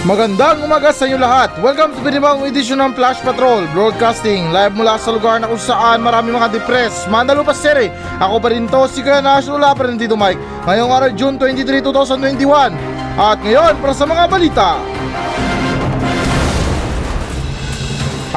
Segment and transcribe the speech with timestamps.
[0.00, 1.52] Magandang umaga sa inyo lahat.
[1.60, 6.00] Welcome to pinibagong edisyon ng Flash Patrol Broadcasting live mula sa lugar na kung saan
[6.00, 7.04] marami mga depressed.
[7.12, 7.92] Mandalupa Sere.
[8.16, 10.40] Ako pa rin to, si Kuya Nash, wala rin dito Mike.
[10.64, 12.72] Ngayong araw, June 23, 2021.
[13.20, 14.68] At ngayon, para sa mga balita.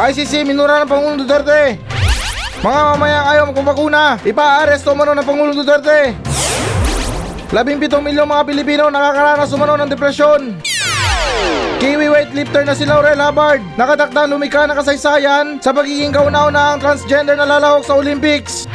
[0.03, 1.79] ICC, minura ng Pangulong Duterte.
[2.59, 4.19] Mga mamayang ayaw magpapakuna.
[4.19, 6.11] Ipa-aresto mano ng Pangulong Duterte.
[7.55, 10.72] Labing pitong milyong mga Pilipino nakakaranas umano ng depresyon.
[11.83, 17.35] Kiwi weightlifter na si Laurel Hubbard nakatakdang lumika ng kasaysayan sa pagiging kauna-una ang transgender
[17.35, 18.69] na lalahok sa Olympics.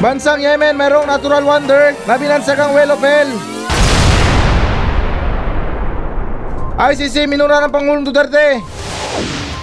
[0.00, 3.30] Bansang Yemen mayroong natural wonder na binansakang well of hell.
[6.80, 8.79] ICC minura ng Pangulong Duterte.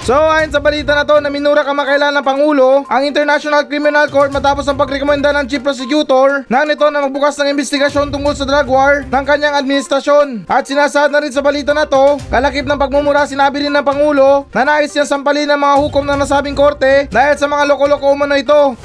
[0.07, 4.31] So ayon sa balita na to na minura kamakailan ng Pangulo ang International Criminal Court
[4.31, 8.71] matapos ang pagrekomenda ng Chief Prosecutor na nito na magbukas ng investigasyon tungkol sa drug
[8.71, 10.48] war ng kanyang administrasyon.
[10.48, 14.48] At sinasaad na rin sa balita na to, kalakip ng pagmumura sinabi rin ng Pangulo
[14.55, 18.39] na nais niya sampalin ng mga hukom ng nasabing korte dahil sa mga loko-loko umano
[18.39, 18.79] ito.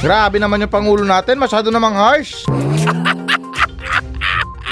[0.00, 2.48] Grabe naman yung Pangulo natin, masyado namang harsh.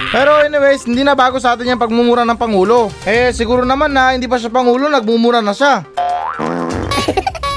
[0.08, 2.88] Pero anyways, hindi na bago sa atin yung pagmumura ng Pangulo.
[3.04, 5.84] Eh, siguro naman na hindi pa siya Pangulo, nagmumura na siya.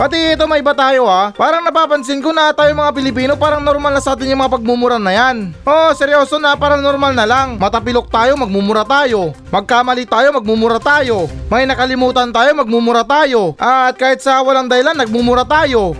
[0.01, 1.29] Pati ito may iba tayo ha.
[1.29, 4.97] Parang napapansin ko na tayo mga Pilipino parang normal na sa atin yung mga pagmumura
[4.97, 5.53] na yan.
[5.61, 7.61] Oh, seryoso na parang normal na lang.
[7.61, 9.29] Matapilok tayo, magmumura tayo.
[9.53, 11.29] Magkamali tayo, magmumura tayo.
[11.53, 13.53] May nakalimutan tayo, magmumura tayo.
[13.61, 15.93] At kahit sa walang dahilan, nagmumura tayo.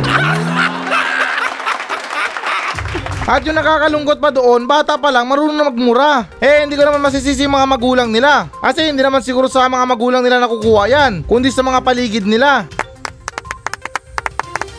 [3.22, 6.26] At yung nakakalungkot pa doon, bata pa lang, marunong na magmura.
[6.42, 8.50] Eh, hindi ko naman masisisi mga magulang nila.
[8.58, 12.66] Kasi hindi naman siguro sa mga magulang nila nakukuha yan, kundi sa mga paligid nila.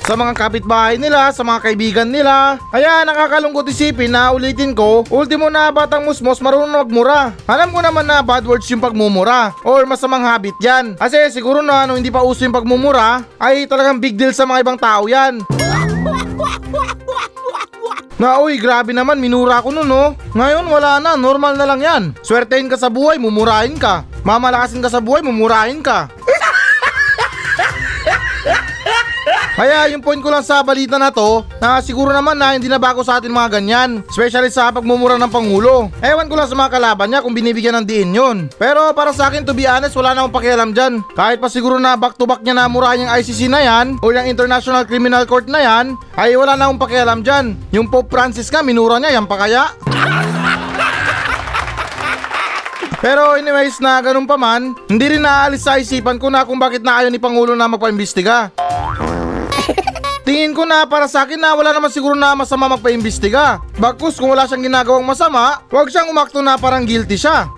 [0.03, 2.59] Sa mga kapitbahay nila, sa mga kaibigan nila.
[2.75, 7.31] Kaya nakakalungkot isipin na ulitin ko, ultimo na batang musmos marunong magmura.
[7.47, 10.99] Alam ko naman na bad words yung pagmumura or masamang habit yan.
[10.99, 14.67] Kasi siguro na nung hindi pa uso yung pagmumura, ay talagang big deal sa mga
[14.67, 15.39] ibang tao yan.
[18.23, 20.15] Na uy, grabe naman, minura ko nun no.
[20.39, 22.03] Ngayon wala na, normal na lang yan.
[22.23, 24.07] Swertein ka sa buhay, mumurahin ka.
[24.23, 26.07] Mamalakasin ka sa buhay, mumurahin ka.
[29.53, 32.81] Kaya yung point ko lang sa balita na to, na siguro naman na hindi na
[32.81, 33.91] bago sa atin mga ganyan.
[34.09, 35.93] Especially sa pagmumura ng Pangulo.
[36.01, 38.37] Ewan ko lang sa mga kalaban niya kung binibigyan ng diin yun.
[38.57, 41.05] Pero para sa akin to be honest, wala na akong pakialam dyan.
[41.13, 44.09] Kahit pa siguro na back to back niya na murahan yung ICC na yan, o
[44.09, 47.53] yung International Criminal Court na yan, ay wala na akong pakialam dyan.
[47.77, 49.69] Yung Pope Francis nga, minura niya, yan pa kaya?
[53.03, 56.87] Pero anyways na ganun pa man, hindi rin naaalis sa isipan ko na kung bakit
[56.87, 58.55] na ayaw ni Pangulo na magpaimbestiga.
[60.23, 63.59] Tingin ko na para sa akin na wala naman siguro na masama magpaimbestiga.
[63.75, 67.51] Bagkus kung wala siyang ginagawang masama, huwag siyang umakto na parang guilty siya.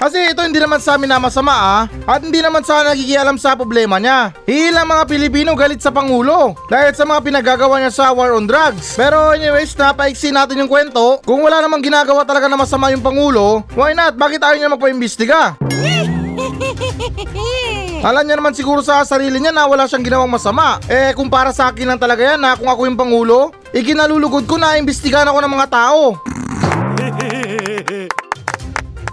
[0.00, 3.52] Kasi ito hindi naman sa amin na masama ah, at hindi naman sa nagigialam sa
[3.52, 4.32] problema niya.
[4.48, 8.96] Ilang mga Pilipino galit sa Pangulo dahil sa mga pinagagawa niya sa war on drugs.
[8.96, 11.20] Pero anyways, napaiksi natin yung kwento.
[11.20, 14.16] Kung wala namang ginagawa talaga na masama yung Pangulo, why not?
[14.16, 15.60] Bakit ayaw niya magpaimbestiga?
[18.00, 20.80] Alam niya naman siguro sa sarili niya na wala siyang ginawang masama.
[20.88, 24.56] Eh kung para sa akin lang talaga yan na kung ako yung Pangulo, ikinalulugod ko
[24.56, 26.16] na imbestigahan ako ng mga tao.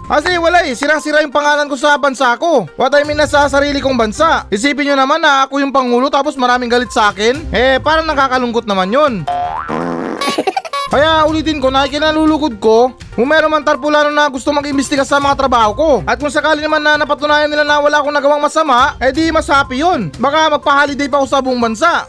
[0.08, 2.64] Kasi wala eh, sirang-sira yung pangalan ko sa bansa ko.
[2.80, 4.48] What I mean na sa sarili kong bansa.
[4.48, 7.44] Isipin nyo naman na ako yung pangulo tapos maraming galit sa akin.
[7.52, 9.28] Eh, parang nakakalungkot naman yun.
[10.88, 15.36] Kaya ulitin ko na ikinalulugod ko kung meron man tarpulano na gusto mag-imbestiga sa mga
[15.36, 15.90] trabaho ko.
[16.08, 19.52] At kung sakali naman na napatunayan nila na wala akong nagawang masama, eh di mas
[19.52, 20.08] happy yun.
[20.16, 22.08] Baka magpa-holiday pa ako sa buong bansa.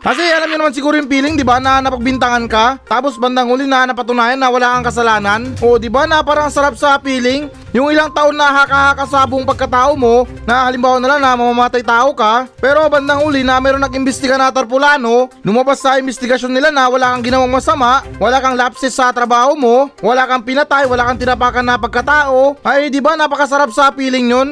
[0.00, 3.68] Kasi alam niyo naman siguro yung feeling, di ba, na napagbintangan ka, tapos bandang huli
[3.68, 5.52] na napatunayan na wala kang kasalanan.
[5.60, 9.46] O di ba na parang sarap sa feeling, yung ilang taon na haka-haka sa buong
[9.46, 13.82] pagkatao mo, na halimbawa na lang na mamamatay tao ka, pero bandang huli na meron
[13.82, 18.94] nag-imbestiga na tarpulano, lumabas sa investigasyon nila na wala kang ginawang masama, wala kang lapses
[18.94, 23.70] sa trabaho mo, wala kang pinatay, wala kang tinapakan na pagkatao, ay di ba napakasarap
[23.70, 24.48] sa feeling yun?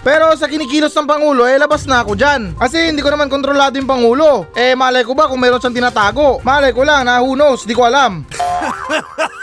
[0.00, 2.56] Pero sa kinikilos ng Pangulo, eh labas na ako dyan.
[2.56, 4.48] Kasi hindi ko naman kontrolado yung Pangulo.
[4.56, 6.40] Eh malay ko ba kung meron siyang tinatago?
[6.40, 8.24] Malay ko lang na who knows, di ko alam.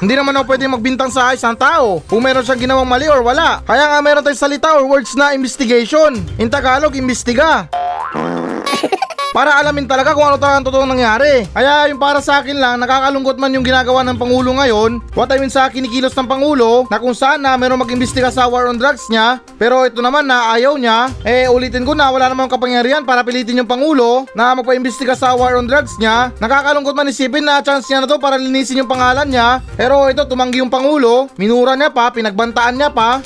[0.00, 3.60] Hindi naman ako pwede magbintang sa isang tao kung meron siyang ginawang mali or wala.
[3.68, 6.16] Kaya nga meron tayong salita or words na investigation.
[6.40, 7.68] In Tagalog, imbestiga.
[9.30, 11.46] para alamin talaga kung ano talaga ang totoong nangyari.
[11.54, 15.38] Kaya yung para sa akin lang, nakakalungkot man yung ginagawa ng Pangulo ngayon, what I
[15.38, 19.06] mean sa kinikilos ng Pangulo, na kung saan na meron mag-imbestiga sa war on drugs
[19.08, 23.22] niya, pero ito naman na ayaw niya, eh ulitin ko na wala namang kapangyarihan para
[23.22, 26.34] pilitin yung Pangulo na magpa-imbestiga sa war on drugs niya.
[26.42, 30.22] Nakakalungkot man isipin na chance niya na to para linisin yung pangalan niya, pero ito
[30.26, 33.18] tumanggi yung Pangulo, minura niya pa, pinagbantaan niya pa,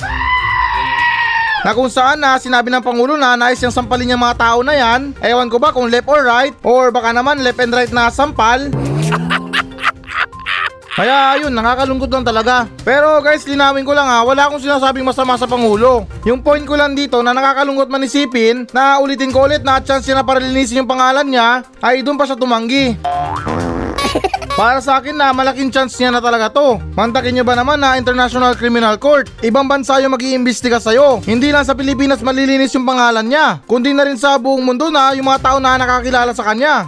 [1.65, 4.77] na kung saan na sinabi ng Pangulo na nais niyang sampalin yung mga tao na
[4.77, 8.13] yan, ewan ko ba kung left or right, or baka naman left and right na
[8.13, 8.69] sampal.
[10.95, 12.71] Kaya ayun, nakakalungkot lang talaga.
[12.87, 16.07] Pero guys, linawin ko lang ha, wala akong sinasabing masama sa Pangulo.
[16.23, 20.07] Yung point ko lang dito na nakakalungkot man isipin na ulitin ko ulit na chance
[20.07, 22.95] niya na para linisin yung pangalan niya, ay doon pa siya tumanggi.
[24.55, 26.79] Para sa akin na malaking chance niya na talaga to.
[26.95, 29.27] Mantakin niyo ba naman na International Criminal Court?
[29.43, 31.19] Ibang bansa yung mag-iimbestiga sa'yo.
[31.27, 35.11] Hindi lang sa Pilipinas malilinis yung pangalan niya, kundi na rin sa buong mundo na
[35.11, 36.87] yung mga tao na nakakilala sa kanya.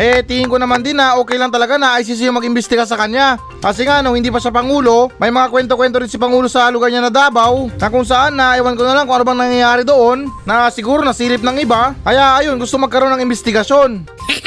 [0.00, 3.36] Eh, tingin ko naman din na okay lang talaga na ICC yung mag-imbestiga sa kanya.
[3.60, 6.88] Kasi nga, nung hindi pa siya Pangulo, may mga kwento-kwento rin si Pangulo sa lugar
[6.88, 9.84] niya na Davao, na kung saan na ewan ko na lang kung ano bang nangyayari
[9.84, 11.92] doon, na siguro nasilip ng iba.
[12.00, 14.08] Kaya ayun, gusto magkaroon ng investigasyon.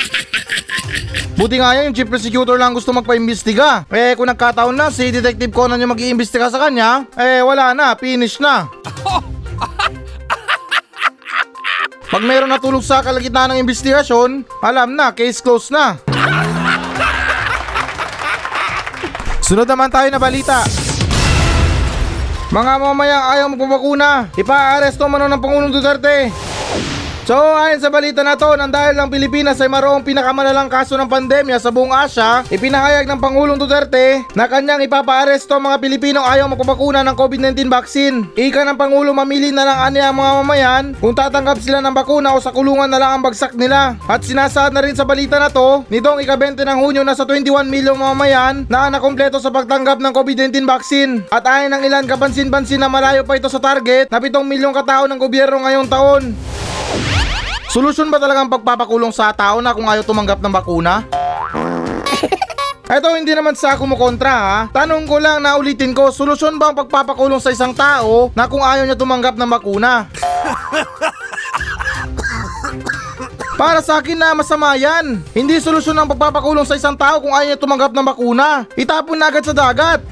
[1.33, 3.89] Buti nga yan, yung chief prosecutor lang gusto magpa-imbestiga.
[3.89, 8.37] Eh kung nagkataon na si Detective Conan yung mag-iimbestiga sa kanya, eh wala na, finish
[8.37, 8.69] na.
[12.13, 15.97] Pag meron natulog sa kalagitnaan ng investigasyon, alam na, case closed na.
[19.49, 20.61] Sunod naman tayo na balita.
[22.53, 26.52] Mga mamayang ayaw magpapakuna, ipa-aresto mano ng Pangulong Duterte.
[27.23, 31.07] So ayon sa balita na to, nang dahil ang Pilipinas ay maroong pinakamalalang kaso ng
[31.07, 36.51] pandemya sa buong Asya, ipinahayag ng Pangulong Duterte na kanyang ipapaaresto ang mga Pilipinong ayaw
[36.51, 38.27] magpapakuna ng COVID-19 vaccine.
[38.35, 42.35] Ika ng Pangulo mamili na lang aniya ang mga mamayan kung tatanggap sila ng bakuna
[42.35, 43.95] o sa kulungan na lang ang bagsak nila.
[44.03, 47.71] At sinasaad na rin sa balita na to, nitong ika-20 ng Hunyo na sa 21
[47.71, 51.23] milyong mamamayan na nakompleto sa pagtanggap ng COVID-19 vaccine.
[51.31, 55.07] At ayon ng ilan kapansin-pansin na malayo pa ito sa target na 7 milyong katao
[55.07, 56.35] ng gobyerno ngayong taon.
[57.73, 61.09] Solusyon ba talagang pagpapakulong sa tao na kung ayaw tumanggap ng bakuna?
[62.85, 64.57] Eto hindi naman sa kumukontra ha.
[64.69, 68.61] Tanong ko lang na ulitin ko, solusyon ba ang pagpapakulong sa isang tao na kung
[68.61, 70.05] ayaw niya tumanggap ng bakuna?
[73.57, 75.25] Para sa akin na masama yan.
[75.33, 78.69] Hindi solusyon ang pagpapakulong sa isang tao kung ayaw niya tumanggap ng bakuna.
[78.77, 80.05] Itapon na agad sa dagat.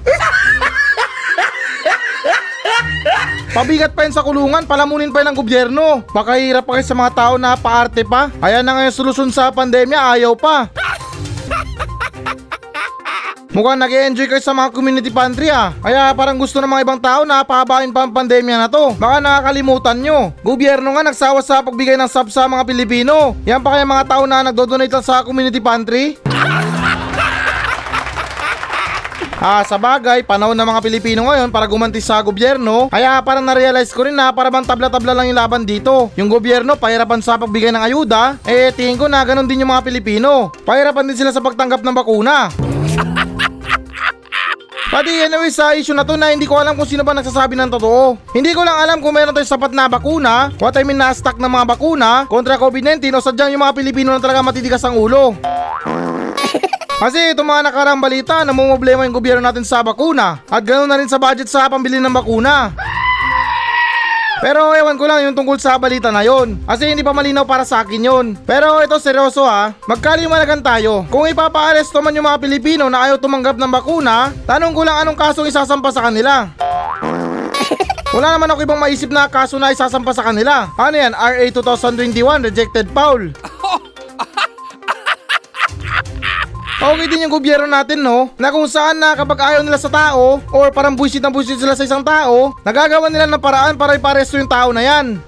[3.52, 6.08] Pabigat pa yun sa kulungan, palamunin pa yun ng gobyerno.
[6.16, 8.32] Baka hirap pa kayo sa mga tao na paarte pa.
[8.40, 10.72] Ayan na nga yung solusyon sa pandemya, ayaw pa.
[13.52, 15.76] Mukhang nag enjoy kayo sa mga community pantry ah.
[15.84, 18.96] Kaya parang gusto ng mga ibang tao na pahabain pa ang pandemya na to.
[18.96, 20.32] Baka nakakalimutan nyo.
[20.48, 23.36] Gobyerno nga nagsawa sa pagbigay ng sub sa mga Pilipino.
[23.44, 26.16] Yan pa kaya mga tao na nagdodonate lang sa community pantry?
[29.42, 33.90] Ah, sa bagay, panahon ng mga Pilipino ngayon para gumanti sa gobyerno, kaya parang na-realize
[33.90, 36.14] ko rin na para bang tabla-tabla lang yung laban dito.
[36.14, 39.82] Yung gobyerno, pahirapan sa pagbigay ng ayuda, eh tingin ko na ganun din yung mga
[39.82, 40.54] Pilipino.
[40.62, 42.54] Pahirapan din sila sa pagtanggap ng bakuna.
[44.94, 47.74] Pati anyway sa issue na to na hindi ko alam kung sino ba nagsasabi ng
[47.74, 48.22] totoo.
[48.38, 51.42] Hindi ko lang alam kung meron tayong sapat na bakuna, what I mean na stock
[51.42, 55.34] ng mga bakuna kontra COVID-19 o sadyang yung mga Pilipino na talaga matitigas ang ulo.
[57.02, 61.10] Kasi itong mga nakarang balita, namumblema yung gobyerno natin sa bakuna at ganoon na rin
[61.10, 62.78] sa budget sa pambili ng bakuna.
[64.38, 66.62] Pero ewan ko lang yung tungkol sa balita na yon.
[66.62, 68.26] Kasi hindi pa malinaw para sa akin yon.
[68.46, 71.10] Pero ito seryoso ha, magkalimalagan tayo.
[71.10, 75.18] Kung ipapaaresto man yung mga Pilipino na ayaw tumanggap ng bakuna, tanong ko lang anong
[75.18, 76.54] kasong isasampa sa kanila.
[78.14, 80.70] Wala naman ako ibang maisip na kaso na isasampa sa kanila.
[80.78, 81.18] Ano yan?
[81.18, 83.34] RA 2021, rejected foul.
[86.82, 90.42] Okay din yung gobyerno natin no, na kung saan na kapag ayaw nila sa tao
[90.50, 94.34] or parang buisit na buisit sila sa isang tao, nagagawa nila ng paraan para iparesto
[94.42, 95.22] yung tao na yan.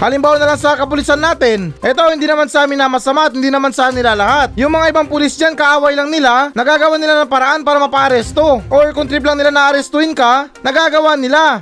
[0.00, 1.76] Halimbawa na lang sa kapulisan natin.
[1.84, 4.56] Ito hindi naman sa amin na masama at hindi naman sa nila lahat.
[4.56, 8.64] Yung mga ibang pulis dyan, kaaway lang nila, nagagawa nila ng paraan para mapaaresto.
[8.72, 11.60] Or kung trip lang nila na arestuin ka, nagagawa nila.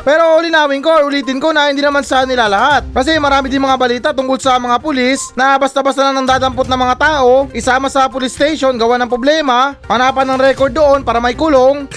[0.00, 2.88] Pero linawin ko, ulitin ko na hindi naman sa nila lahat.
[2.92, 6.80] Kasi marami din mga balita tungkol sa mga pulis na basta-basta lang nang dadampot ng
[6.80, 11.36] mga tao, isama sa police station, gawa ng problema, hanapan ng record doon para may
[11.36, 11.84] kulong.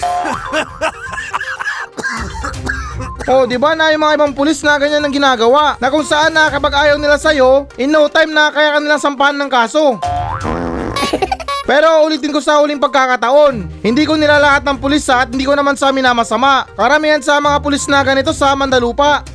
[3.23, 5.79] Oh, di ba na yung mga ibang pulis na ganyan ang ginagawa?
[5.79, 8.99] Na kung saan na kapag ayaw nila sa'yo, in no time na kaya ka nilang
[8.99, 9.95] sampahan ng kaso.
[11.63, 15.79] Pero ulitin ko sa huling pagkakataon, hindi ko nilalahat ng pulis at hindi ko naman
[15.79, 16.67] sa minamasama.
[16.75, 19.23] Karamihan sa mga pulis na ganito sa Mandalupa.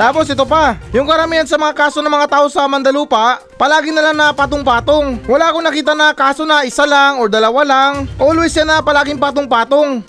[0.00, 4.00] Tapos ito pa, yung karamihan sa mga kaso ng mga tao sa Mandalupa, palagi na
[4.00, 5.28] lang na patong-patong.
[5.28, 8.08] Wala akong nakita na kaso na isa lang or dalawa lang.
[8.16, 10.00] Always yan na palaging patong-patong.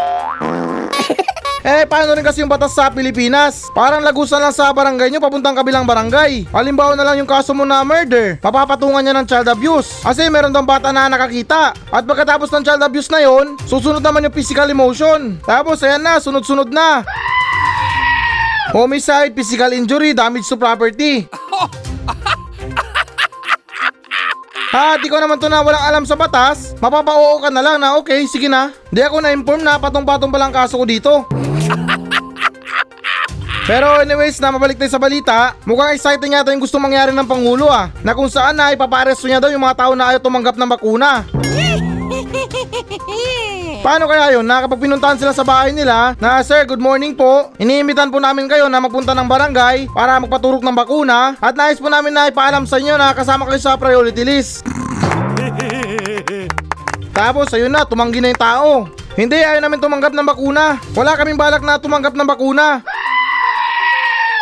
[1.63, 3.71] Eh, paano rin kasi yung batas sa Pilipinas?
[3.71, 6.43] Parang lagusan lang sa barangay nyo papuntang kabilang barangay.
[6.51, 10.03] Halimbawa na lang yung kaso mo na murder, papapatungan niya ng child abuse.
[10.03, 11.71] Kasi meron daw bata na nakakita.
[11.87, 15.39] At pagkatapos ng child abuse na yon, susunod naman yung physical emotion.
[15.47, 17.07] Tapos ayan na, sunod-sunod na.
[18.75, 21.31] Homicide, physical injury, damage to property.
[24.73, 26.73] Ha, di ko naman to na walang alam sa batas.
[26.81, 28.73] Mapapa-oo ka na lang na okay, sige na.
[28.89, 31.23] Di ako na-inform na patong-patong palang kaso ko dito.
[33.63, 37.71] Pero anyways, na mabalik tayo sa balita, mukhang exciting yata yung gusto mangyari ng Pangulo
[37.71, 40.67] ah, na kung saan na ipaparesto niya daw yung mga tao na ayaw tumanggap ng
[40.67, 41.23] bakuna.
[43.83, 44.43] Paano kaya yun?
[44.43, 47.55] Na kapag pinuntahan sila sa bahay nila, na Sir, good morning po.
[47.55, 51.87] Iniimbitan po namin kayo na magpunta ng barangay para magpaturok ng bakuna at nais po
[51.87, 54.67] namin na ipaalam sa inyo na kasama kayo sa priority list.
[57.15, 58.71] Tapos ayun na, tumanggi na yung tao.
[59.13, 60.81] Hindi, ayaw namin tumanggap ng bakuna.
[60.97, 62.83] Wala kaming balak na tumanggap ng bakuna.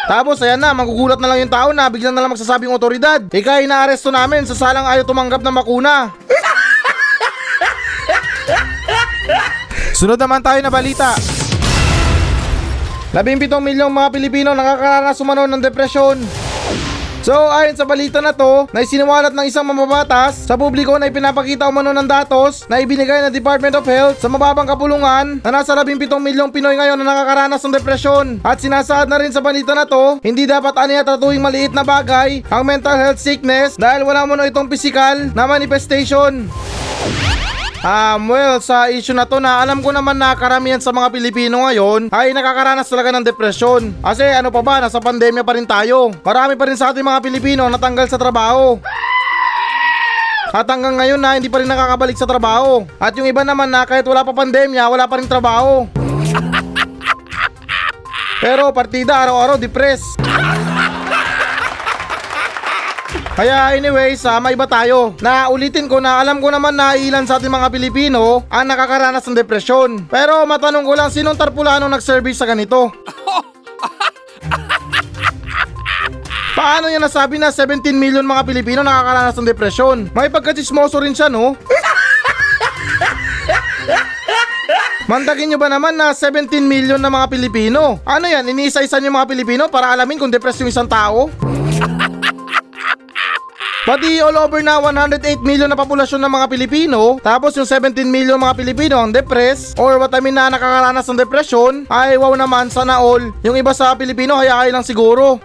[0.09, 3.21] Tapos ayan na, magugulat na lang yung tao na biglang na lang magsasabing otoridad.
[3.29, 6.09] Ika inaaresto namin sa salang ayaw tumanggap ng bakuna.
[9.93, 11.13] Sunod naman tayo na balita.
[13.13, 16.17] 17 milyong mga Pilipino nakakaranas umano ng depresyon.
[17.21, 21.69] So ayon sa balita na to, na isiniwalat ng isang mamabatas sa publiko na ipinapakita
[21.69, 26.01] umano ng datos na ibinigay ng Department of Health sa mababang kapulungan na nasa 17
[26.17, 28.25] milyong Pinoy ngayon na nakakaranas ng depresyon.
[28.41, 32.41] At sinasaad na rin sa balita na to, hindi dapat aniya tatuwing maliit na bagay
[32.49, 36.49] ang mental health sickness dahil wala mo itong physical na manifestation.
[37.81, 41.65] Um, well, sa issue na to na alam ko naman na karamihan sa mga Pilipino
[41.65, 43.97] ngayon ay nakakaranas talaga ng depresyon.
[44.05, 46.13] Kasi ano pa ba, nasa pandemya pa rin tayo.
[46.21, 48.77] Marami pa rin sa ating mga Pilipino natanggal sa trabaho.
[50.53, 52.85] At hanggang ngayon na hindi pa rin nakakabalik sa trabaho.
[53.01, 55.89] At yung iba naman na kahit wala pa pandemya, wala pa rin trabaho.
[58.45, 60.20] Pero partida araw-araw depressed.
[63.31, 65.15] Kaya anyways, uh, may iba tayo.
[65.23, 69.23] Na ulitin ko na alam ko naman na ilan sa ating mga Pilipino ang nakakaranas
[69.23, 70.03] ng depresyon.
[70.11, 72.91] Pero matanong ko lang sinong tarpulano nag-service sa ganito?
[76.59, 79.97] Paano niya nasabi na 17 million mga Pilipino nakakaranas ng depresyon?
[80.11, 81.55] May pagkachismoso rin siya no?
[85.07, 87.99] Mandagin nyo ba naman na 17 million na mga Pilipino?
[88.03, 91.27] Ano yan, iniisa-isa yung mga Pilipino para alamin kung depressed yung isang tao?
[93.81, 98.37] Pati all over na 108 million na populasyon ng mga Pilipino, tapos yung 17 million
[98.37, 102.69] mga Pilipino ang depressed, or what I mean na nakakaranas ng depression, ay wow naman,
[102.69, 103.33] sana all.
[103.41, 105.41] Yung iba sa Pilipino, hayay lang siguro.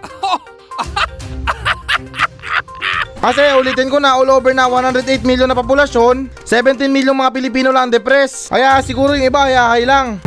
[3.25, 7.73] Kasi ulitin ko na all over na 108 million na populasyon, 17 million mga Pilipino
[7.73, 8.53] lang depressed.
[8.53, 10.21] Kaya siguro yung iba hayay lang.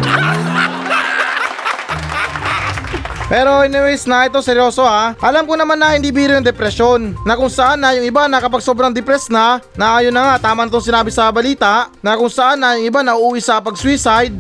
[3.31, 5.15] Pero anyways na ito seryoso ha.
[5.23, 7.15] Alam ko naman na hindi biro yung depresyon.
[7.23, 10.51] Na kung saan na yung iba na kapag sobrang depressed na, na ayun na nga
[10.51, 13.63] tama na itong sinabi sa balita, na kung saan na yung iba na uuwi sa
[13.63, 14.35] pag-suicide.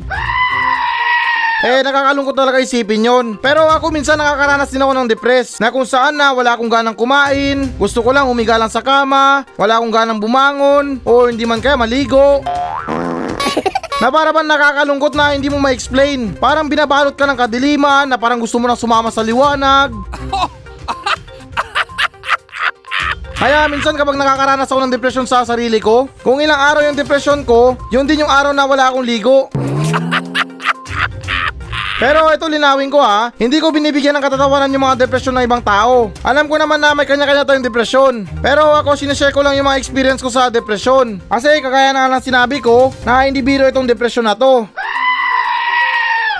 [1.61, 3.27] Eh nakakalungkot talaga isipin yon.
[3.39, 6.99] Pero ako minsan nakakaranas din ako ng depress na kung saan na wala akong ganang
[6.99, 11.63] kumain, gusto ko lang humiga lang sa kama, wala akong ganang bumangon, o hindi man
[11.63, 12.43] kaya maligo.
[14.01, 16.33] Na para bang nakakalungkot na hindi mo ma-explain.
[16.41, 19.93] Parang binabalot ka ng kadiliman na parang gusto mo nang sumama sa liwanag.
[23.41, 27.45] Kaya minsan kapag nakakaranas ako ng depresyon sa sarili ko, kung ilang araw yung depresyon
[27.45, 29.53] ko, yun din yung araw na wala akong ligo.
[32.01, 35.61] Pero ito linawin ko ha, hindi ko binibigyan ng katatawanan yung mga depresyon ng ibang
[35.61, 36.09] tao.
[36.25, 38.25] Alam ko naman na may kanya-kanya tayong depresyon.
[38.41, 41.21] Pero ako sinashare ko lang yung mga experience ko sa depresyon.
[41.29, 44.65] Kasi kagaya na lang sinabi ko na hindi biro itong depresyon na to.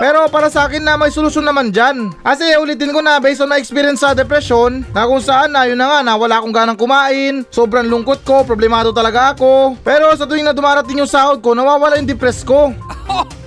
[0.01, 2.09] Pero para sa akin na may solusyon naman dyan.
[2.25, 5.77] Kasi ulitin ko na based on my experience sa depression, na kung saan na yun
[5.77, 9.77] na nga na wala akong ganang kumain, sobrang lungkot ko, problemado talaga ako.
[9.85, 12.73] Pero sa tuwing na dumarating yung sahod ko, nawawala yung depress ko.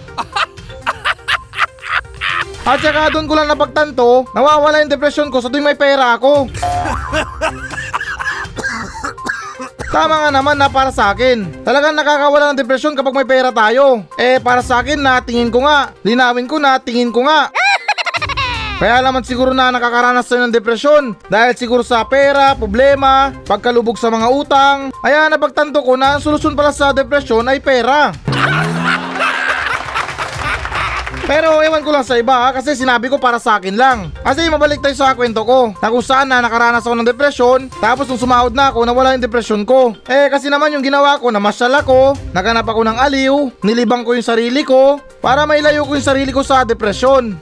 [2.64, 6.48] At saka doon ko lang napagtanto, nawawala yung depression ko sa tuwing may pera ako.
[9.92, 11.62] Tama nga naman na para sa akin.
[11.62, 14.08] Talagang nakakawala ng depresyon kapag may pera tayo.
[14.16, 15.92] Eh para sa akin na tingin ko nga.
[16.02, 17.52] Linawin ko na tingin ko nga.
[18.82, 24.10] Kaya naman siguro na nakakaranas tayo ng depresyon dahil siguro sa pera, problema, pagkalubog sa
[24.10, 24.78] mga utang.
[25.04, 28.16] Kaya napagtanto ko na ang solusyon pala sa depresyon ay pera.
[31.24, 34.12] Pero ewan ko lang sa iba ha, kasi sinabi ko para sa akin lang.
[34.24, 38.12] Kasi mabalik tayo sa kwento ko na kung saan na nakaranas ako ng depresyon tapos
[38.12, 39.96] nung sumahod na ako nawala yung depresyon ko.
[40.04, 44.20] Eh kasi naman yung ginawa ko na masyal ako, naganap ako ng aliw, nilibang ko
[44.20, 47.40] yung sarili ko para mailayo ko yung sarili ko sa depresyon.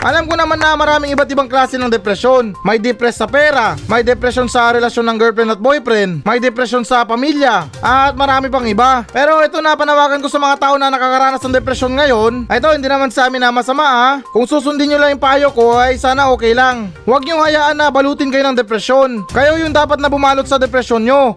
[0.00, 2.56] Alam ko naman na maraming iba't ibang klase ng depresyon.
[2.64, 7.04] May depress sa pera, may depression sa relasyon ng girlfriend at boyfriend, may depression sa
[7.04, 9.04] pamilya, at marami pang iba.
[9.12, 12.48] Pero ito na panawagan ko sa mga tao na nakakaranas ng depresyon ngayon.
[12.48, 14.10] Ito hindi naman sa amin na masama ha.
[14.32, 16.88] Kung susundin nyo lang yung payo ko ay sana okay lang.
[17.04, 19.28] Huwag nyo hayaan na balutin kayo ng depresyon.
[19.28, 21.36] Kayo yung dapat na bumalot sa depresyon nyo.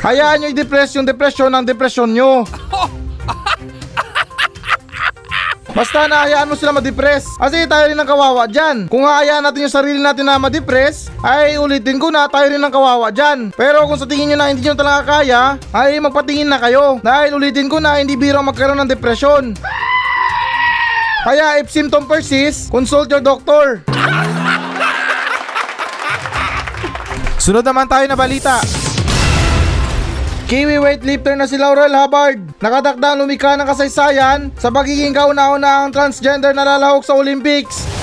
[0.00, 2.42] Hayaan nyo i-depress yung depresyon ng depresyon nyo.
[5.70, 7.30] Basta nahayaan mo sila ma-depress.
[7.38, 8.90] Kasi tayo rin ang kawawa dyan.
[8.90, 12.74] Kung hahayaan natin yung sarili natin na ma-depress, ay ulitin ko na tayo rin ang
[12.74, 13.54] kawawa dyan.
[13.54, 16.98] Pero kung sa tingin nyo na hindi nyo talaga kaya, ay magpatingin na kayo.
[17.00, 19.54] Dahil ulitin ko na hindi biro magkaroon ng depresyon.
[21.20, 23.84] Kaya if symptom persist, consult your doctor.
[27.40, 28.60] Sunod naman tayo na balita.
[30.50, 32.58] Kiwi weightlifter na si Laurel Hubbard.
[32.58, 37.99] Nakatakdang lumika ng kasaysayan sa pagiging kauna-unahang transgender na lalahok sa Olympics.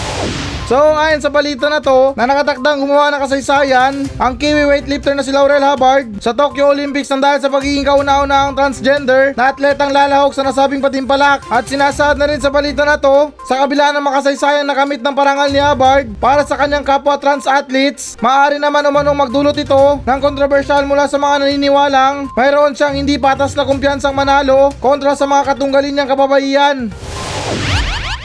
[0.68, 5.24] So ayon sa balita na to, na nakatakdang gumawa ng kasaysayan ang Kiwi weightlifter na
[5.24, 10.36] si Laurel Hubbard sa Tokyo Olympics nang dahil sa pagiging kauna-unahang transgender na atletang lalahok
[10.36, 11.40] sa nasabing patimpalak.
[11.48, 15.16] At sinasaad na rin sa balita na to, sa kabila ng makasaysayan na kamit ng
[15.16, 20.20] parangal ni Hubbard para sa kanyang kapwa trans athletes, maaari naman umanong magdulot ito ng
[20.20, 25.56] kontrobersyal mula sa mga naniniwalang mayroon siyang hindi patas na kumpiyansang manalo kontra sa mga
[25.56, 26.92] katunggalin niyang kababaihan.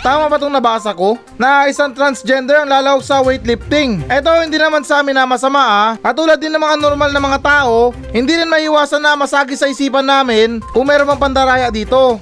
[0.02, 1.14] Tama ba itong nabasa ko?
[1.38, 4.02] Na isang transgender ang lalawag sa weightlifting.
[4.10, 5.90] Ito hindi naman sa amin na masama ah.
[5.94, 10.02] Katulad din ng mga normal na mga tao, hindi rin maiwasan na masagi sa isipan
[10.02, 12.18] namin kung meron mang pandaraya dito.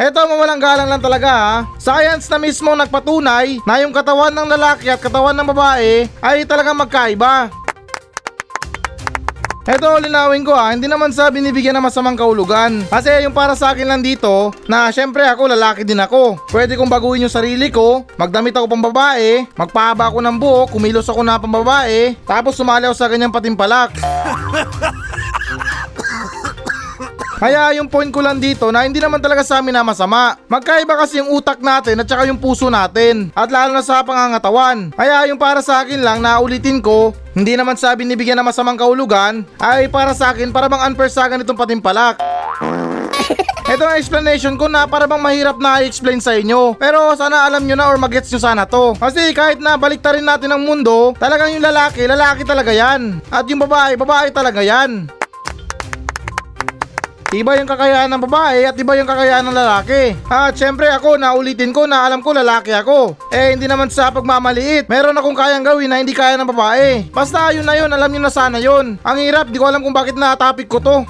[0.00, 1.54] Eto mawalang galang lang talaga ha.
[1.78, 6.74] Science na mismo nagpatunay na yung katawan ng lalaki at katawan ng babae ay talagang
[6.74, 7.54] magkaiba.
[9.68, 12.80] Eto linawin ko ha, hindi naman sa binibigyan ng masamang kaulugan.
[12.88, 16.40] Kasi yung para sa akin lang dito, na syempre ako lalaki din ako.
[16.48, 21.12] Pwede kong baguhin yung sarili ko, magdamit ako pang babae, magpahaba ako ng buhok, kumilos
[21.12, 23.92] ako na pang babae, tapos sumali ako sa ganyang patimpalak.
[27.40, 30.36] Kaya yung point ko lang dito na hindi naman talaga sa amin na masama.
[30.44, 33.32] Magkaiba kasi yung utak natin at saka yung puso natin.
[33.32, 34.92] At lalo na sa pangangatawan.
[34.92, 38.76] Kaya yung para sa akin lang na ulitin ko, hindi naman sabi nibigyan ng masamang
[38.76, 42.20] kaulugan, ay para sa akin para bang unfair sa ganitong patimpalak.
[43.72, 46.76] Ito ang explanation ko na para bang mahirap na i-explain sa inyo.
[46.76, 48.92] Pero sana alam nyo na or magets nyo sana to.
[49.00, 53.22] Kasi kahit na baliktarin natin ang mundo, talagang yung lalaki, lalaki talaga yan.
[53.32, 55.19] At yung babae, babae talaga yan.
[57.30, 60.18] Iba yung kakayahan ng babae at iba yung kakayahan ng lalaki.
[60.26, 63.14] At syempre ako, naulitin ko na alam ko lalaki ako.
[63.30, 64.90] Eh hindi naman sa pagmamaliit.
[64.90, 67.06] Meron akong kayang gawin na hindi kaya ng babae.
[67.14, 68.98] Basta yun na yun, alam nyo na sana yun.
[69.06, 71.06] Ang hirap, di ko alam kung bakit na topic ko to.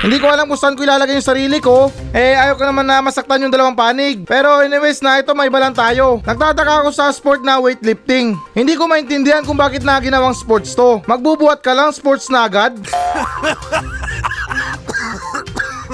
[0.00, 1.92] Hindi ko alam kung saan ko ilalagay yung sarili ko.
[2.16, 4.24] Eh, ayaw ko naman na masaktan yung dalawang panig.
[4.24, 6.24] Pero anyways na ito, may iba lang tayo.
[6.24, 8.32] Nagtataka ako sa sport na weightlifting.
[8.56, 11.04] Hindi ko maintindihan kung bakit na ginawang sports to.
[11.04, 12.80] Magbubuhat ka lang, sports na agad.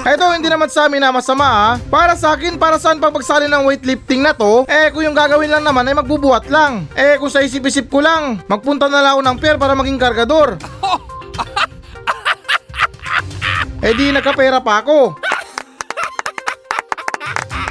[0.07, 1.69] Ito hindi naman sa amin na masama ha.
[1.91, 5.51] Para sa akin, para saan pag pagsali ng weightlifting na to, eh kung yung gagawin
[5.51, 6.87] lang naman ay magbubuhat lang.
[6.95, 10.55] Eh kung sa isip-isip ko lang, magpunta na lang ako ng pier para maging kargador.
[13.77, 15.13] Eh di nagkapera pa ako.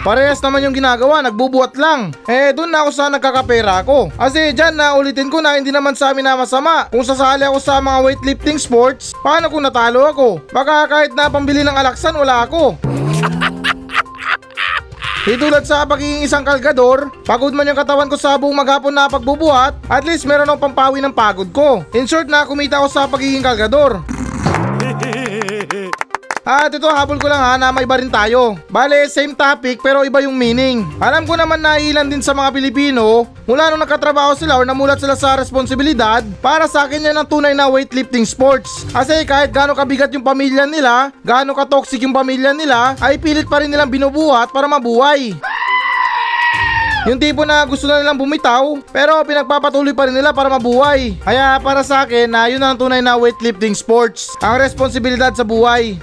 [0.06, 2.14] Parehas naman yung ginagawa, nagbubuhat lang.
[2.30, 4.14] Eh, doon na ako sa nagkakapera ako.
[4.14, 6.86] Kasi dyan na ulitin ko na hindi naman sa amin na masama.
[6.94, 10.46] Kung sasali ako sa mga weightlifting sports, paano kung natalo ako?
[10.54, 12.78] Baka kahit na pambili ng alaksan, wala ako.
[15.26, 15.34] Di
[15.66, 20.06] sa pagiging isang kalgador, pagod man yung katawan ko sa buong maghapon na pagbubuhat, at
[20.06, 21.82] least meron akong pampawi ng pagod ko.
[21.98, 24.06] In short na kumita ako sa pagiging kalgador.
[26.46, 28.54] At ito habol ko lang ha na may iba rin tayo.
[28.70, 30.86] Bale, same topic pero iba yung meaning.
[31.02, 35.02] Alam ko naman na ilan din sa mga Pilipino mula nung nakatrabaho sila or namulat
[35.02, 38.86] sila sa responsibilidad para sa akin yan ang tunay na weightlifting sports.
[38.94, 43.58] Kasi kahit gaano kabigat yung pamilya nila, gaano ka-toxic yung pamilya nila, ay pilit pa
[43.58, 45.34] rin nilang binubuhat para mabuhay.
[47.06, 51.14] Yung tipo na gusto na nilang bumitaw, pero pinagpapatuloy pa rin nila para mabuhay.
[51.22, 54.34] Kaya para sa akin na yun ang tunay na weightlifting sports.
[54.42, 55.98] Ang responsibilidad sa buhay.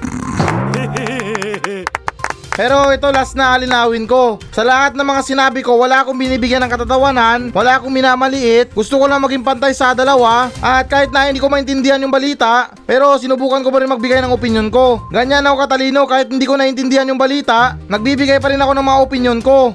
[2.54, 4.38] Pero ito last na alinawin ko.
[4.54, 9.02] Sa lahat ng mga sinabi ko, wala akong binibigyan ng katatawanan, wala akong minamaliit, gusto
[9.02, 13.18] ko lang maging pantay sa dalawa, at kahit na hindi ko maintindihan yung balita, pero
[13.18, 15.02] sinubukan ko pa rin magbigay ng opinion ko.
[15.10, 19.02] Ganyan ako katalino kahit hindi ko naintindihan yung balita, nagbibigay pa rin ako ng mga
[19.02, 19.74] opinion ko.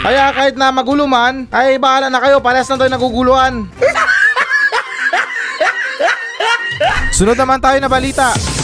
[0.00, 3.68] Kaya kahit na magulo man, ay bahala na kayo, parehas na tayo naguguluhan.
[7.12, 8.55] Sunod naman tayo na balita.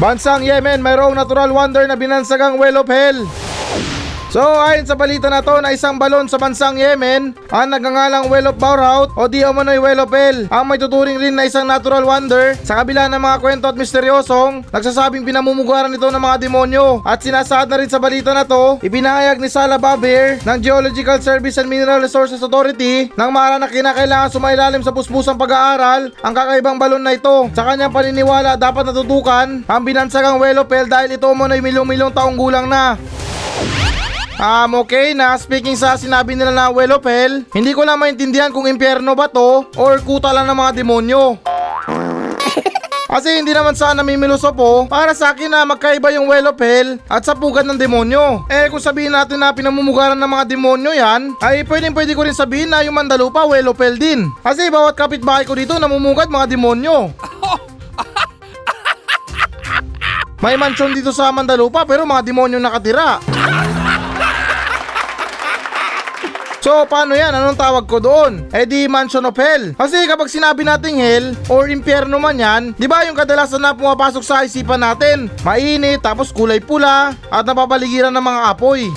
[0.00, 3.20] Bansang Yemen, mayroong natural wonder na binansagang well of hell.
[4.30, 8.54] So ayon sa balita na to na isang balon sa bansang Yemen ang nagngangalang Well
[8.54, 12.06] of Bauraut o di umano'y Well of Hell ang may tuturing rin na isang natural
[12.06, 17.02] wonder sa kabila ng mga kwento at misteryosong nagsasabing pinamumugaran ito ng mga demonyo.
[17.02, 21.58] At sinasaad na rin sa balita na to ipinahayag ni Sala Babir ng Geological Service
[21.58, 27.02] and Mineral Resources Authority nang maara na kinakailangan sumailalim sa puspusang pag-aaral ang kakaibang balon
[27.02, 27.50] na ito.
[27.50, 32.38] Sa kanyang paniniwala dapat natutukan ang binansagang Well of Hell dahil ito umano'y milyong-milyong taong
[32.38, 32.94] gulang na
[34.40, 38.48] Um, okay na, speaking sa sinabi nila na well of hell, hindi ko lang maintindihan
[38.48, 41.36] kung impyerno ba to or kuta lang ng mga demonyo.
[43.10, 46.96] Kasi hindi naman sana mimiluso po para sa akin na magkaiba yung well of hell
[47.12, 48.48] at sapugan ng demonyo.
[48.48, 52.32] Eh kung sabihin natin na pinamumugaran ng mga demonyo yan, ay pwedeng pwede ko rin
[52.32, 54.24] sabihin na yung Mandalupa well of hell din.
[54.40, 56.96] Kasi bawat kapitbahay ko dito namumugad mga demonyo.
[60.40, 63.20] May mansyon dito sa Mandalupa pero mga demonyo nakatira.
[66.60, 67.32] So paano yan?
[67.32, 68.44] Anong tawag ko doon?
[68.52, 69.72] Eh di Mansion of Hell.
[69.80, 74.20] Kasi kapag sinabi nating hell or impyerno man yan, di ba yung kadalasan na pumapasok
[74.20, 75.32] sa isipan natin?
[75.40, 78.92] Mainit, tapos kulay pula, at napapaligiran ng mga apoy.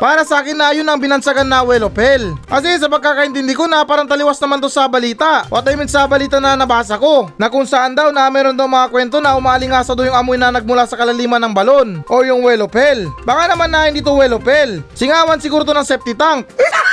[0.00, 2.32] Para sa akin na yun ang binansagan na well of hell.
[2.48, 5.44] Kasi sa pagkakaintindi ko na parang taliwas naman to sa balita.
[5.52, 7.28] What I mean sa balita na nabasa ko.
[7.36, 10.56] Na kung saan daw na meron daw mga kwento na umalingasa daw yung amoy na
[10.56, 12.00] nagmula sa kalaliman ng balon.
[12.08, 13.12] O yung well of hell.
[13.28, 14.80] Baka naman na hindi to well of hell.
[14.96, 16.48] Singawan siguro to ng septic tank.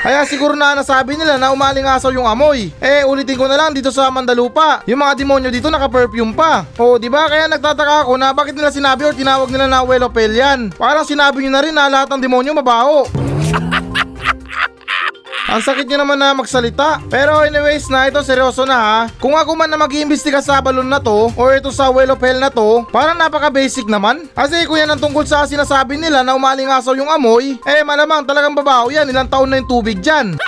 [0.00, 2.72] Kaya siguro na nasabi nila na umalingasaw yung amoy.
[2.80, 4.80] Eh ulitin ko na lang dito sa Mandalupa.
[4.88, 6.64] Yung mga demonyo dito naka-perfume pa.
[6.80, 9.84] O di ba kaya nagtataka ako na bakit nila sinabi or tinawag nila na
[10.30, 10.72] yan.
[10.74, 13.04] Parang sinabi nyo na rin na lahat ng demonyo mabaho.
[15.50, 17.02] Ang sakit nyo naman na magsalita.
[17.10, 18.98] Pero anyways na ito seryoso na ha.
[19.18, 22.38] Kung ako man na mag-iimbestiga sa balon na to or ito sa well of hell
[22.38, 24.30] na to, parang napaka basic naman.
[24.30, 28.54] Kasi kung yan ang tungkol sa sinasabi nila na umalingasaw yung amoy, eh malamang talagang
[28.54, 29.10] babaho yan.
[29.10, 30.38] Ilang taon na yung tubig dyan.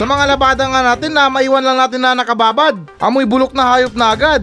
[0.00, 2.80] Sa mga labada nga natin na maiwan lang natin na nakababad.
[2.96, 4.40] Amoy bulok na hayop na agad.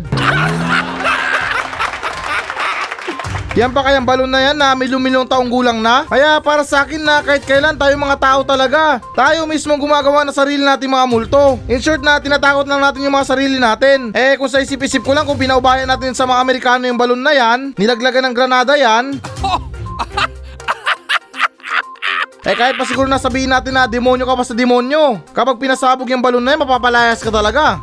[3.52, 6.08] Yan pa kayang balon na yan na milyong-milyong taong gulang na?
[6.08, 9.04] Kaya para sa akin na kahit kailan tayo mga tao talaga.
[9.12, 11.60] Tayo mismo gumagawa ng sarili natin mga multo.
[11.68, 14.16] In short na tinatakot lang natin yung mga sarili natin.
[14.16, 17.36] Eh kung sa isip-isip ko lang kung pinaubayan natin sa mga Amerikano yung balon na
[17.36, 19.20] yan, nilaglagan ng granada yan,
[22.42, 25.22] Eh kahit pa siguro nasabihin natin na demonyo ka pa sa demonyo.
[25.30, 27.78] Kapag pinasabog yung balon na yan, mapapalayas ka talaga.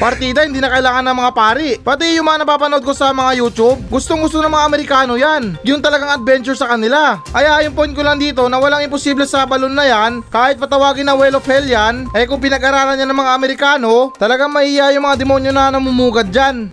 [0.00, 1.76] Partida, hindi na kailangan ng mga pari.
[1.76, 5.60] Pati yung mga napapanood ko sa mga YouTube, gustong gusto ng mga Amerikano yan.
[5.60, 7.20] Yung talagang adventure sa kanila.
[7.28, 11.04] Kaya yung point ko lang dito na walang imposible sa balon na yan, kahit patawagin
[11.04, 15.04] na well of hell yan, eh kung pinag-aralan niya ng mga Amerikano, talagang mahiya yung
[15.04, 16.72] mga demonyo na namumugad dyan.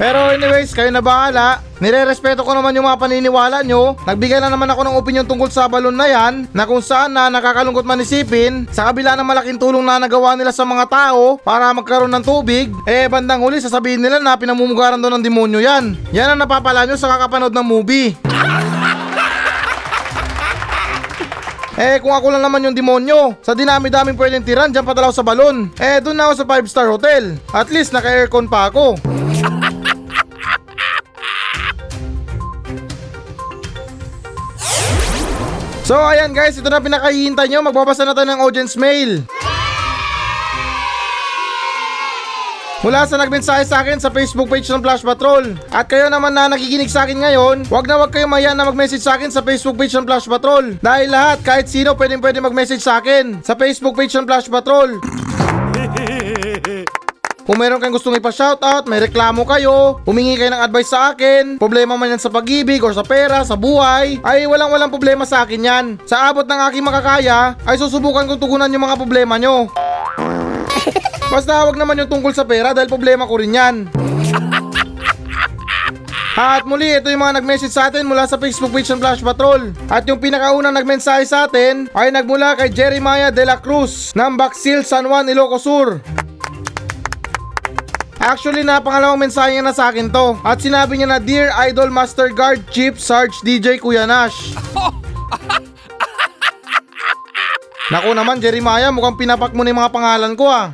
[0.00, 1.60] Pero anyways, kayo na bahala.
[1.76, 4.00] Nire-respeto ko naman yung mga paniniwala nyo.
[4.08, 7.28] Nagbigay na naman ako ng opinion tungkol sa balon na yan na kung saan na
[7.28, 11.68] nakakalungkot man isipin sa kabila ng malaking tulong na nagawa nila sa mga tao para
[11.76, 15.92] magkaroon ng tubig, eh bandang huli sasabihin nila na pinamumugaran doon ng demonyo yan.
[16.16, 18.16] Yan ang napapala nyo sa kakapanood ng movie.
[21.80, 25.72] Eh kung ako lang naman yung demonyo, sa dinami-daming pwedeng tiran, dyan padalaw sa balon.
[25.80, 27.40] Eh doon na ako sa 5 star hotel.
[27.56, 29.00] At least naka-aircon pa ako.
[35.90, 37.66] So ayan guys, ito na pinakahihintay nyo.
[37.66, 39.26] Magbabasa na tayo ng audience mail.
[42.86, 45.58] Mula sa nagmensahe sa akin sa Facebook page ng Flash Patrol.
[45.74, 49.02] At kayo naman na nakikinig sa akin ngayon, wag na wag kayong mahiya na mag-message
[49.02, 50.78] sa akin sa Facebook page ng Flash Patrol.
[50.78, 54.94] Dahil lahat, kahit sino pwedeng pwede mag-message sa akin sa Facebook page ng Flash Patrol.
[57.50, 61.98] Kung meron kayong gustong ipa-shoutout, may reklamo kayo, humingi kayo ng advice sa akin, problema
[61.98, 65.66] man yan sa pag-ibig or sa pera, sa buhay, ay walang walang problema sa akin
[65.66, 65.86] yan.
[66.06, 69.66] Sa abot ng aking makakaya, ay susubukan kong tugunan yung mga problema nyo.
[71.34, 73.90] Basta wag naman yung tungkol sa pera dahil problema ko rin yan.
[76.38, 79.74] At muli, ito yung mga nag-message sa atin mula sa Facebook page ng Flash Patrol.
[79.90, 84.86] At yung pinakaunang nagmensahe sa atin ay nagmula kay Jeremiah De La Cruz ng Baksil,
[84.86, 85.98] San Juan, Ilocos Sur.
[88.20, 90.36] Actually, napangalawang mensahe niya na sa akin to.
[90.44, 94.52] At sinabi niya na, Dear Idol Master Guard Chief Sarge DJ Kuya Nash.
[97.92, 100.68] Naku naman, Jeremiah, mukhang pinapak mo na yung mga pangalan ko ah.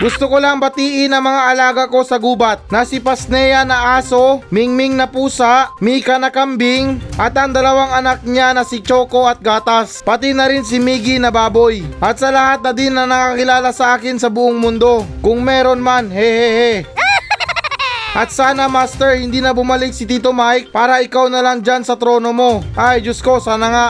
[0.00, 4.40] Gusto ko lang batiin ang mga alaga ko sa gubat na si Pasnea na aso,
[4.48, 9.44] Mingming na pusa, Mika na kambing, at ang dalawang anak niya na si Choco at
[9.44, 11.84] Gatas, pati na rin si Miggy na baboy.
[12.00, 16.08] At sa lahat na din na nakakilala sa akin sa buong mundo, kung meron man,
[16.08, 16.88] hehehe.
[18.12, 21.96] At sana master hindi na bumalik si Tito Mike para ikaw na lang dyan sa
[21.96, 22.60] trono mo.
[22.76, 23.88] Ay Diyos ko sana nga.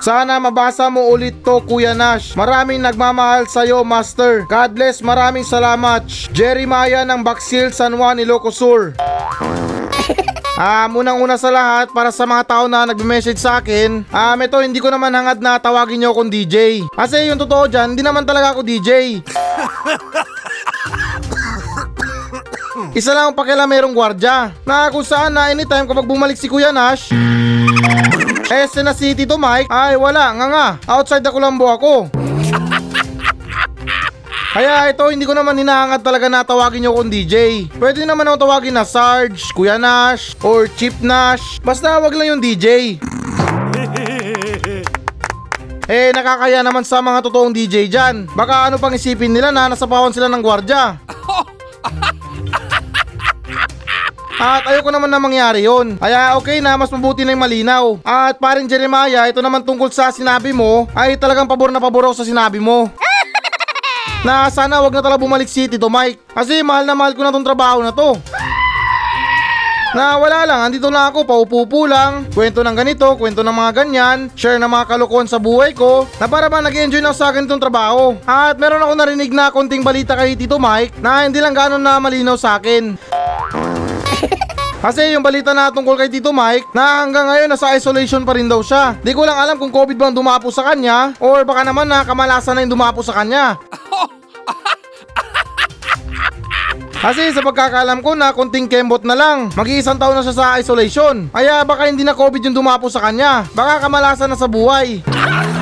[0.00, 2.36] Sana mabasa mo ulit to Kuya Nash.
[2.36, 4.44] Maraming nagmamahal sa'yo Master.
[4.44, 6.04] God bless maraming salamat.
[6.30, 8.92] Jeremiah ng Baksil San Juan Ilocos Sur.
[10.56, 14.80] Ah, munang-una sa lahat para sa mga tao na nagme-message sa akin, ah, ito hindi
[14.80, 16.80] ko naman hangad na tawagin niyo akong DJ.
[16.96, 19.20] Kasi yung totoo dyan, hindi naman talaga ako DJ.
[22.96, 26.72] Isa lang ang pakialam merong gwardya na kung saan na anytime kapag bumalik si Kuya
[26.72, 27.12] Nash,
[28.46, 32.06] eh na si Tito Mike, ay wala nga nga, outside the Colombo ako.
[34.56, 37.66] Kaya ito hindi ko naman hinahangat talaga na tawagin niyo akong DJ.
[37.76, 41.60] Pwede naman ako tawagin na Sarge, Kuya Nash, or Chief Nash.
[41.60, 42.66] Basta wag lang yung DJ.
[45.86, 48.26] Eh nakakaya naman sa mga totoong DJ dyan.
[48.34, 50.98] Baka ano pang isipin nila na nasa pawan sila ng gwardya.
[54.36, 55.96] At ayoko naman na mangyari yon.
[55.96, 57.84] Kaya okay na, mas mabuti na yung malinaw.
[58.04, 62.20] At paring Jeremiah, ito naman tungkol sa sinabi mo, ay talagang pabor na pabor ako
[62.20, 62.92] sa sinabi mo.
[64.28, 66.36] na sana wag na talaga bumalik si Tito Mike.
[66.36, 68.12] Kasi mahal na mahal ko na tong trabaho na to.
[69.96, 74.28] Na wala lang, andito lang ako, paupupo lang, kwento ng ganito, kwento ng mga ganyan,
[74.36, 77.64] share ng mga kalokohan sa buhay ko, na para ba nag-enjoy na sa akin itong
[77.64, 78.12] trabaho.
[78.28, 81.96] At meron ako narinig na konting balita kay Tito Mike na hindi lang gano'n na
[81.96, 83.15] malinaw sa akin.
[84.76, 88.44] Kasi yung balita na tungkol kay Tito Mike na hanggang ngayon nasa isolation pa rin
[88.44, 88.92] daw siya.
[89.00, 92.60] Di ko lang alam kung COVID bang dumapo sa kanya or baka naman na kamalasan
[92.60, 93.56] na yung dumapo sa kanya.
[97.06, 101.30] Kasi sa pagkakalam ko na konting kembot na lang, mag-iisang taon na siya sa isolation.
[101.30, 103.46] Kaya baka hindi na COVID yung dumapo sa kanya.
[103.54, 105.00] Baka kamalasan na sa buhay.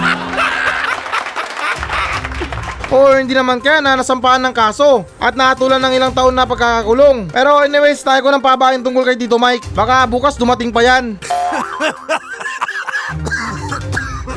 [2.95, 7.27] Or hindi naman kaya na nasampahan ng kaso at nakatulan ng ilang taon na pagkakakulong.
[7.35, 9.67] Pero anyways, tayo ko ng pabahin tungkol kay Tito Mike.
[9.75, 11.19] Baka bukas dumating pa yan.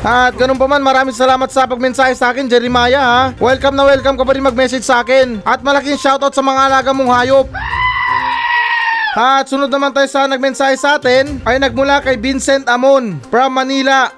[0.07, 3.23] At ganun pa man, maraming salamat sa pagmensahe sa akin, Jeremiah ha.
[3.37, 5.45] Welcome na welcome ka pa rin mag-message sa akin.
[5.45, 7.47] At malaking shoutout sa mga alaga mong hayop.
[9.17, 14.13] At sunod naman tayo sa nagmensahe sa atin ay nagmula kay Vincent Amon from Manila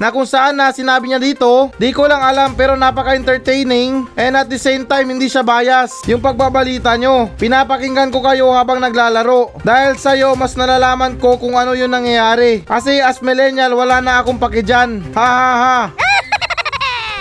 [0.00, 4.48] na kung saan na sinabi niya dito, di ko lang alam pero napaka-entertaining and at
[4.48, 6.00] the same time hindi siya bias.
[6.08, 9.52] Yung pagbabalita nyo, pinapakinggan ko kayo habang naglalaro.
[9.60, 12.64] Dahil sa'yo, mas nalalaman ko kung ano yung nangyayari.
[12.64, 15.04] Kasi as millennial, wala na akong pakidyan.
[15.12, 16.09] Ha ha ha.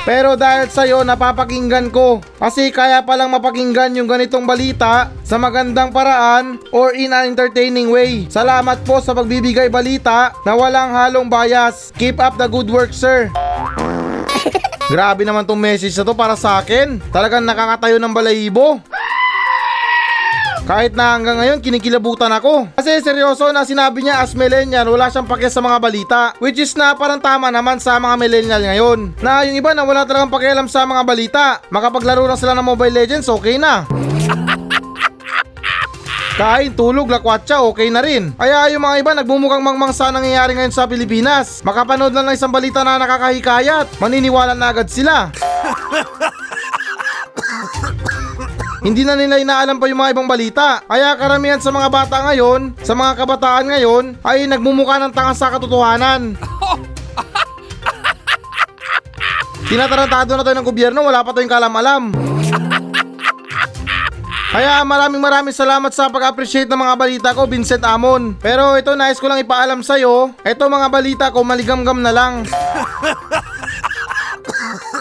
[0.07, 2.23] Pero dahil sa'yo, napapakinggan ko.
[2.39, 8.25] Kasi kaya palang mapakinggan yung ganitong balita sa magandang paraan or in an entertaining way.
[8.31, 11.91] Salamat po sa pagbibigay balita na walang halong bias.
[11.99, 13.27] Keep up the good work, sir.
[14.93, 16.97] Grabe naman tong message na to para sa akin.
[17.13, 18.81] Talagang nakakatayo ng balahibo.
[20.69, 22.69] Kahit na hanggang ngayon kinikilabutan ako.
[22.77, 26.19] Kasi seryoso na sinabi niya as millennial wala siyang pakialam sa mga balita.
[26.37, 29.17] Which is na parang tama naman sa mga millennial ngayon.
[29.17, 31.57] Na yung iba na wala talagang pakialam sa mga balita.
[31.73, 33.89] Makapaglaro lang sila ng Mobile Legends okay na.
[36.39, 38.37] Kain, tulog, lakwatsa, okay na rin.
[38.37, 41.65] Kaya yung mga iba nagmumukhang mangmang sa nangyayari ngayon sa Pilipinas.
[41.65, 43.97] Makapanood lang ng isang balita na nakakahikayat.
[43.97, 45.33] Maniniwala na agad sila.
[48.79, 50.79] Hindi na nila inaalam pa yung mga ibang balita.
[50.87, 55.51] Kaya karamihan sa mga bata ngayon, sa mga kabataan ngayon, ay nagmumukha ng tanga sa
[55.51, 56.39] katotohanan.
[59.69, 62.09] Tinatarantado na tayo ng gobyerno, wala pa tayong kalam-alam.
[64.49, 68.33] Kaya maraming maraming salamat sa pag-appreciate ng mga balita ko, Vincent Amon.
[68.41, 72.49] Pero ito, nais ko lang ipaalam sa'yo, ito mga balita ko, maligamgam na lang.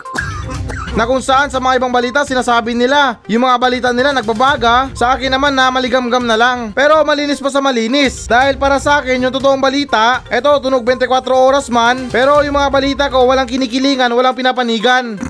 [0.98, 5.14] na kung saan sa mga ibang balita sinasabi nila yung mga balita nila nagbabaga sa
[5.14, 9.22] akin naman na maligamgam na lang pero malinis pa sa malinis dahil para sa akin
[9.22, 14.10] yung totoong balita eto tunog 24 oras man pero yung mga balita ko walang kinikilingan
[14.10, 15.14] walang pinapanigan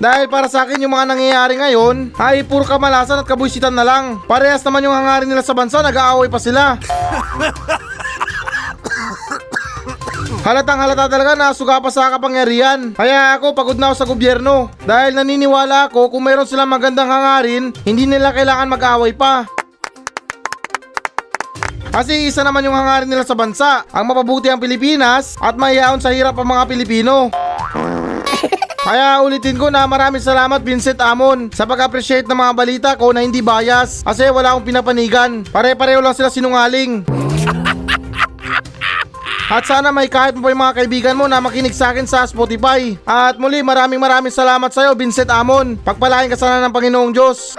[0.00, 4.16] Dahil para sa akin yung mga nangyayari ngayon ay puro kamalasan at kabuisitan na lang.
[4.24, 6.80] Parehas naman yung hangarin nila sa bansa, nag-aaway pa sila.
[10.40, 12.96] Halatang halata talaga na suga pa sa kapangyarihan.
[12.96, 14.72] Kaya ako pagod na ako sa gobyerno.
[14.88, 19.44] Dahil naniniwala ako kung meron silang magandang hangarin, hindi nila kailangan mag-away pa.
[21.92, 26.08] Kasi isa naman yung hangarin nila sa bansa, ang mapabuti ang Pilipinas at mahihaon sa
[26.08, 27.28] hirap ang mga Pilipino.
[28.80, 33.20] Kaya ulitin ko na maraming salamat Vincent Amon sa pag-appreciate ng mga balita ko na
[33.20, 35.44] hindi bias kasi wala akong pinapanigan.
[35.52, 37.04] Pare-pareho lang sila sinungaling.
[39.50, 42.22] At sana may kahit mo pa yung mga kaibigan mo na makinig sa akin sa
[42.22, 42.94] Spotify.
[43.02, 45.74] At muli maraming maraming salamat sa iyo Vincent Amon.
[45.74, 47.58] Pagpalain ka sana ng Panginoong Diyos.